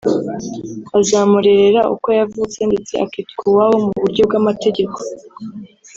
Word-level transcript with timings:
bazamurera 0.93 1.81
uko 1.93 2.07
yavutse 2.19 2.59
ndetse 2.69 2.93
akitwa 3.05 3.41
uwabo 3.51 3.75
mu 3.85 3.91
buryo 4.03 4.21
bw’amategeko 4.27 4.97